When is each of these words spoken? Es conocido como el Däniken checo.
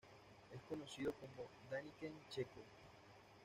Es 0.49 0.59
conocido 0.67 1.13
como 1.13 1.43
el 1.47 1.69
Däniken 1.69 2.11
checo. 2.31 2.61